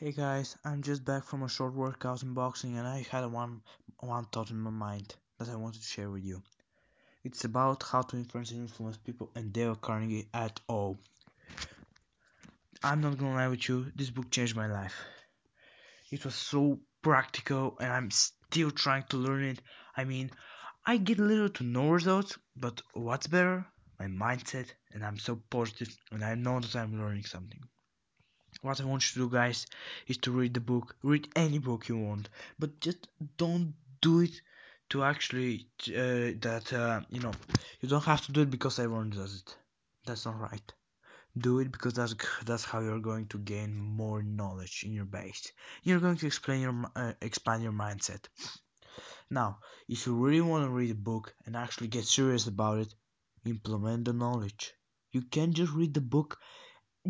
[0.00, 3.62] Hey guys, I'm just back from a short workout in boxing and I had one
[3.98, 6.40] one thought in my mind that I wanted to share with you.
[7.24, 11.00] It's about how to influence and influence people and Dale Carnegie at all.
[12.84, 14.94] I'm not gonna lie with you, this book changed my life.
[16.12, 19.60] It was so practical and I'm still trying to learn it.
[19.96, 20.30] I mean,
[20.86, 23.66] I get little to no results, but what's better?
[23.98, 27.62] My mindset and I'm so positive and I know that I'm learning something
[28.62, 29.66] what I want you to do, guys,
[30.06, 30.96] is to read the book.
[31.02, 34.40] Read any book you want, but just don't do it
[34.90, 37.34] to actually uh, that uh, you know.
[37.80, 39.56] You don't have to do it because everyone does it.
[40.06, 40.72] That's not right.
[41.36, 45.52] Do it because that's that's how you're going to gain more knowledge in your base.
[45.82, 48.24] You're going to explain your uh, expand your mindset.
[49.30, 52.94] Now, if you really want to read a book and actually get serious about it,
[53.46, 54.74] implement the knowledge.
[55.12, 56.38] You can't just read the book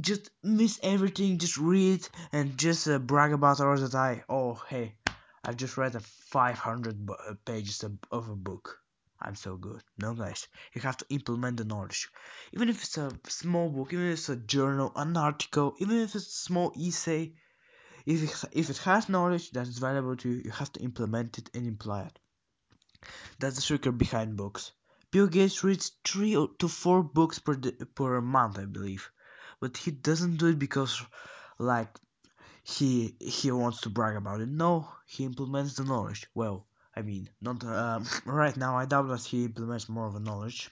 [0.00, 4.94] just miss everything, just read and just uh, brag about ours that I, oh hey,
[5.44, 8.78] I've just read a 500 uh, pages of a book.
[9.20, 9.82] I'm so good.
[9.98, 12.08] No, guys, you have to implement the knowledge.
[12.52, 16.14] Even if it's a small book, even if it's a journal, an article, even if
[16.14, 17.32] it's a small essay,
[18.06, 21.38] if it, if it has knowledge that is valuable to you, you have to implement
[21.38, 22.18] it and imply it.
[23.38, 24.72] That's the secret behind books.
[25.10, 27.56] Bill Gates reads three to four books per
[27.94, 29.10] per month, I believe
[29.60, 31.02] but he doesn't do it because
[31.58, 31.88] like
[32.62, 34.48] he he wants to brag about it.
[34.48, 36.26] No, he implements the knowledge.
[36.34, 38.76] Well, I mean, not uh, right now.
[38.76, 40.70] I doubt that he implements more of a knowledge.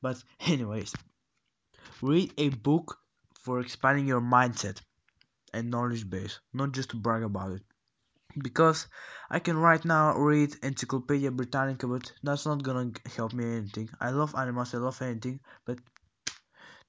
[0.00, 0.94] But anyways,
[2.02, 2.98] read a book
[3.40, 4.80] for expanding your mindset
[5.54, 7.62] and knowledge base, not just to brag about it.
[8.42, 8.86] Because
[9.30, 13.90] I can right now read Encyclopedia Britannica, but that's not gonna help me anything.
[14.00, 15.78] I love animals, I love anything, but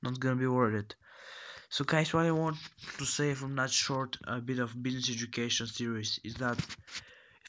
[0.02, 0.96] not gonna be worth it.
[1.74, 2.58] So guys, what I want
[3.00, 6.60] to say from that short uh, bit of business education series is that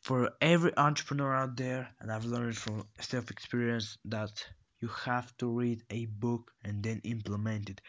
[0.01, 4.33] for every entrepreneur out there, and I've learned from self-experience that
[4.81, 7.83] you have to read a book and then implement it.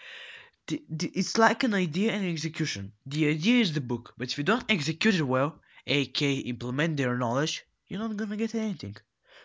[0.68, 2.92] The, the, it's like an idea and execution.
[3.06, 5.56] The idea is the book, but if you don't execute it well,
[5.88, 8.98] aka implement their knowledge, you're not gonna get anything.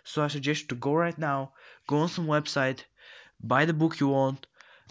[0.02, 1.52] So I suggest to go right now,
[1.86, 2.80] go on some website,
[3.40, 4.48] buy the book you want,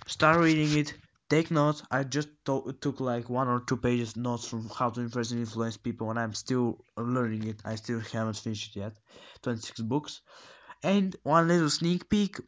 [0.08, 0.94] start reading it,
[1.30, 1.84] Take notes.
[1.92, 6.10] I just took like one or two pages notes from how to and influence people,
[6.10, 7.62] and I'm still learning it.
[7.64, 8.94] I still haven't finished it yet.
[9.44, 10.22] 26 books.
[10.82, 12.40] And one little sneak peek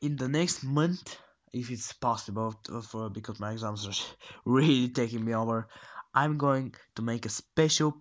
[0.00, 1.16] in the next month,
[1.52, 5.66] if it's possible, for because my exams are really taking me over.
[6.14, 7.94] I'm going to make a special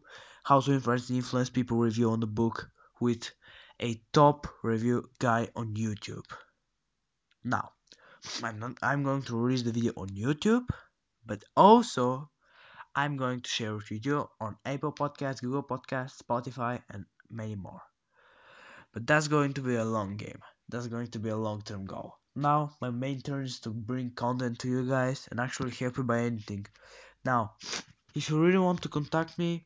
[0.44, 2.70] how to impress and influence people review on the book
[3.02, 3.32] with
[3.82, 6.26] a top review guy on YouTube.
[7.44, 7.72] Now,
[8.44, 10.68] I'm not I'm going to release the video on YouTube,
[11.26, 12.30] but also
[12.96, 17.56] I'm going to share it with you on Apple Podcasts, Google Podcasts, Spotify, and many
[17.56, 17.82] more.
[18.94, 20.40] But that's going to be a long game.
[20.70, 22.16] That's going to be a long-term goal.
[22.36, 26.04] Now, my main turn is to bring content to you guys and actually help you
[26.04, 26.66] by anything.
[27.26, 27.56] Now,
[28.14, 29.66] if you really want to contact me,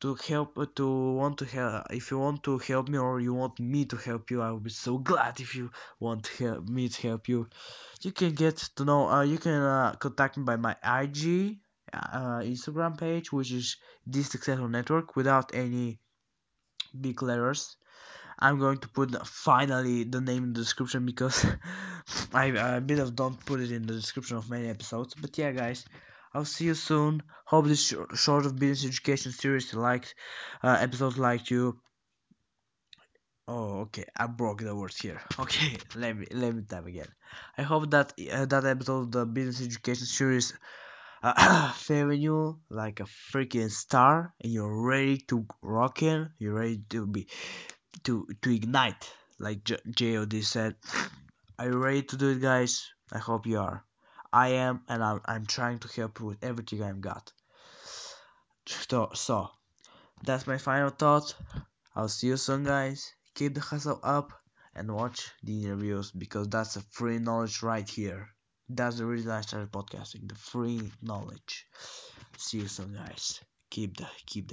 [0.00, 3.34] to help uh, to want to help if you want to help me or you
[3.34, 6.88] want me to help you i will be so glad if you want help me
[6.88, 7.46] to help you
[8.00, 11.58] you can get to know uh, you can uh, contact me by my ig
[11.92, 15.98] uh, instagram page which is this successful network without any
[17.00, 17.76] big letters
[18.38, 21.44] i'm going to put finally the name in the description because
[22.32, 25.52] i a bit of don't put it in the description of many episodes but yeah
[25.52, 25.84] guys
[26.32, 27.24] I'll see you soon.
[27.44, 30.14] Hope this sh short of business education series liked
[30.62, 31.80] uh, episode liked you.
[33.52, 34.04] Oh, okay.
[34.16, 35.20] I broke the words here.
[35.40, 37.10] Okay, let me let me type again.
[37.58, 40.54] I hope that uh, that episode of the business education series
[41.24, 46.30] uh, favoring you like a freaking star, and you're ready to rock in.
[46.38, 47.26] You're ready to be
[48.04, 50.76] to to ignite, like Jod said.
[51.58, 52.86] Are you ready to do it, guys?
[53.12, 53.84] I hope you are.
[54.32, 57.32] I am, and I'm, I'm trying to help you with everything I've got.
[58.66, 59.50] So, so,
[60.22, 61.34] that's my final thought.
[61.96, 63.12] I'll see you soon, guys.
[63.40, 64.34] Keep the hustle up
[64.74, 68.28] and watch the interviews because that's a free knowledge right here.
[68.68, 70.28] That's the reason I started podcasting.
[70.28, 71.66] The free knowledge.
[72.36, 73.40] See you soon, guys.
[73.70, 74.48] Keep the keep the